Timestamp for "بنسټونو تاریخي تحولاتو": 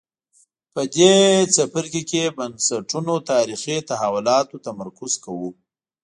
2.37-4.55